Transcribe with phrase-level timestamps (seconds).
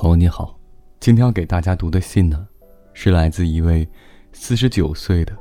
[0.00, 0.56] 朋友你好，
[1.00, 2.46] 今天要给大家读的信呢，
[2.92, 3.84] 是来自一位
[4.30, 5.36] 四十九岁的，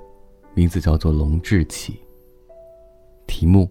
[0.56, 2.02] 名字叫做龙志启。
[3.28, 3.70] 题目：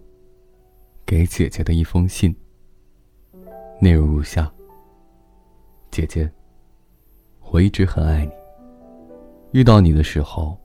[1.05, 2.33] 给姐姐的一封信。
[3.81, 4.49] 内容如下：
[5.91, 6.31] 姐姐，
[7.51, 8.31] 我一直很爱你。
[9.51, 10.57] 遇到你的时候，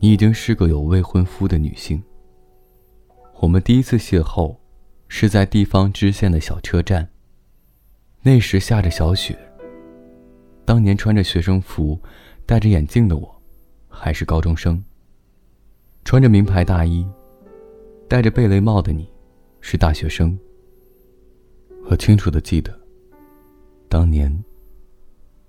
[0.00, 2.02] 你已经是个有未婚夫的女性。
[3.38, 4.56] 我们第一次邂逅，
[5.06, 7.08] 是在地方支线的小车站。
[8.26, 9.38] 那时下着小雪。
[10.64, 12.00] 当年穿着学生服、
[12.46, 13.42] 戴着眼镜的我，
[13.86, 14.82] 还是高中生。
[16.06, 17.06] 穿着名牌大衣、
[18.08, 19.06] 戴着贝雷帽的你，
[19.60, 20.38] 是大学生。
[21.90, 22.74] 我清楚的记得，
[23.90, 24.34] 当年，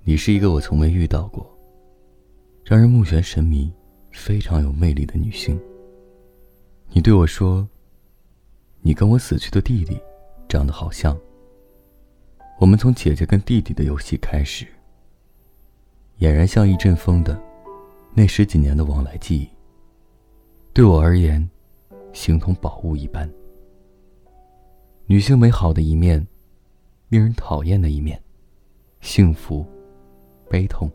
[0.04, 1.50] 你是一个我从未遇到过、
[2.66, 3.72] 让人目眩神迷、
[4.12, 5.58] 非常有魅力的女性。
[6.90, 7.66] 你对我说
[8.84, 9.98] ：“你跟我死去的弟弟，
[10.50, 11.18] 长得好像。”
[12.58, 14.66] 我们从姐姐跟弟弟的游戏开始，
[16.20, 17.38] 俨然像一阵风的
[18.14, 19.50] 那十几年的往来记忆，
[20.72, 21.48] 对我而言，
[22.14, 23.30] 形同宝物一般。
[25.06, 26.26] 女性美好的一面，
[27.10, 28.20] 令人讨厌的一面，
[29.02, 29.66] 幸福、
[30.50, 30.90] 悲痛，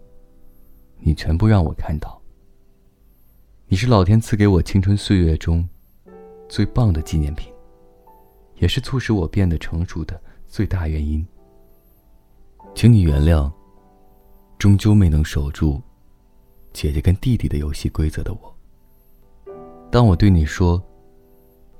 [0.98, 2.18] 你全部让我看到。
[3.68, 5.68] 你是老天赐给我青春岁月中
[6.48, 7.52] 最棒的纪念品，
[8.56, 11.24] 也是促使我变得成熟的最大原因。
[12.80, 13.52] 请你原谅，
[14.56, 15.78] 终究没能守住
[16.72, 18.56] 姐姐跟弟弟的游戏规则的我。
[19.92, 20.82] 当我对你说，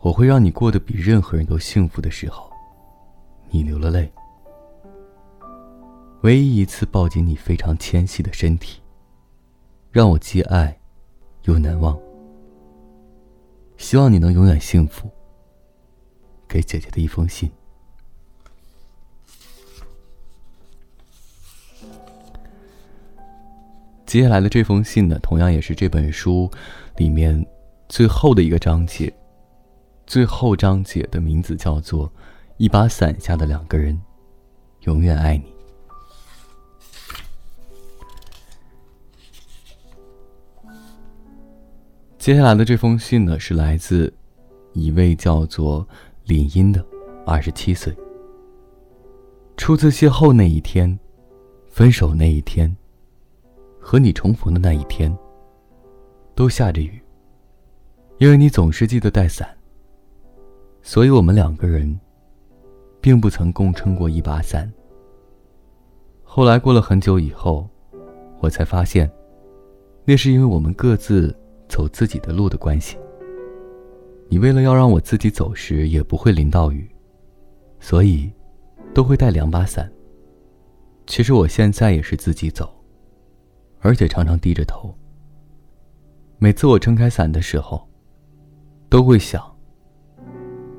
[0.01, 2.53] 我会让你过得比任何人都幸福的时候，
[3.49, 4.13] 你流了泪。
[6.21, 8.83] 唯一一次抱紧你非常纤细的身体，
[9.91, 10.79] 让我既爱
[11.45, 11.99] 又难忘。
[13.79, 15.09] 希望你能永远幸福。
[16.47, 17.51] 给姐姐的一封信。
[24.11, 26.51] 接下来的这封信呢，同样也是这本书
[26.97, 27.47] 里面
[27.89, 29.15] 最后的一个章节。
[30.05, 32.09] 最后章节的名字叫做
[32.57, 33.97] 《一把伞下的两个人，
[34.81, 35.45] 永远爱你》。
[42.19, 44.13] 接下来的这封信呢，是来自
[44.73, 45.87] 一位叫做
[46.25, 46.85] 林音的
[47.25, 47.97] 二十七岁。
[49.57, 50.99] 初次邂逅那一天，
[51.69, 52.77] 分手那一天。
[53.81, 55.13] 和你重逢的那一天，
[56.35, 57.01] 都下着雨。
[58.19, 59.49] 因为你总是记得带伞，
[60.83, 61.99] 所以我们两个人，
[63.01, 64.71] 并不曾共撑过一把伞。
[66.23, 67.67] 后来过了很久以后，
[68.41, 69.11] 我才发现，
[70.05, 71.35] 那是因为我们各自
[71.67, 72.99] 走自己的路的关系。
[74.29, 76.89] 你为了要让我自己走时也不会淋到雨，
[77.81, 78.31] 所以，
[78.95, 79.91] 都会带两把伞。
[81.07, 82.71] 其实我现在也是自己走。
[83.81, 84.95] 而且常常低着头。
[86.39, 87.87] 每次我撑开伞的时候，
[88.89, 89.45] 都会想：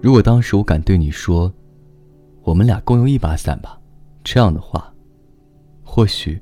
[0.02, 1.54] 如果当时我敢对你说，
[2.44, 3.80] 我们俩共用一把伞吧，
[4.24, 4.92] 这样的话，
[5.84, 6.42] 或许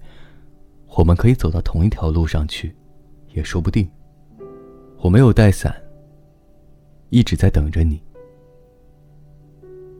[0.95, 2.73] 我们可以走到同一条路上去，
[3.33, 3.89] 也说不定。
[5.01, 5.75] 我没有带伞，
[7.09, 8.01] 一直在等着你，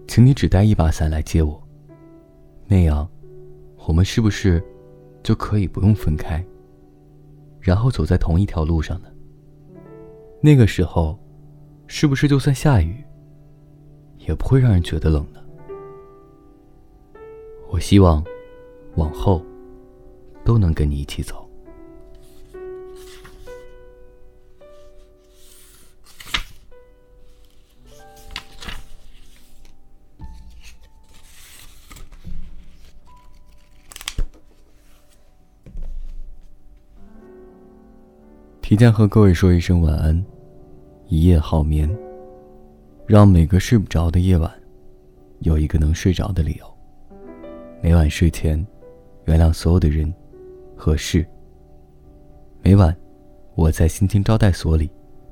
[0.07, 1.61] 请你只带一把伞来接我。
[2.67, 3.09] 那样，
[3.85, 4.63] 我们是不是？
[5.29, 6.43] 就可以不用分开，
[7.59, 9.09] 然后走在同一条路上呢。
[10.41, 11.19] 那个时候，
[11.85, 13.03] 是不是就算下雨，
[14.17, 15.39] 也不会让人觉得冷呢？
[17.69, 18.23] 我希望，
[18.95, 19.45] 往后，
[20.43, 21.47] 都能跟你一起走。
[38.69, 40.23] 提前和各位说一声晚安，
[41.07, 41.89] 一夜好眠。
[43.07, 44.47] 让每个睡不着的夜晚，
[45.39, 46.77] 有一个能睡着的理由。
[47.81, 48.63] 每晚睡前，
[49.25, 50.13] 原谅所有的人
[50.75, 51.25] 和事。
[52.61, 52.95] 每晚，
[53.55, 54.87] 我在心情招待所里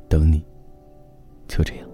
[0.09, 0.43] 等你。
[1.47, 1.87] 就这样。